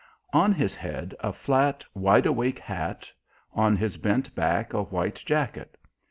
On 0.33 0.51
his 0.51 0.73
head 0.73 1.13
a 1.19 1.31
flat 1.31 1.85
"wide 1.93 2.25
awake" 2.25 2.57
hat, 2.57 3.11
on 3.53 3.75
his 3.75 3.97
bent 3.97 4.33
back 4.33 4.73
a 4.73 4.81
white 4.81 5.21
jacket. 5.27 5.77